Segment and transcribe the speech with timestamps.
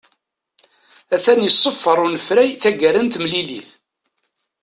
[1.15, 3.69] Atan iṣeffer unefray taggara n temlilit.